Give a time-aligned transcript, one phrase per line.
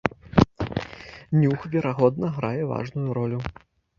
[1.41, 3.39] Нюх, верагодна, грае важную ролю.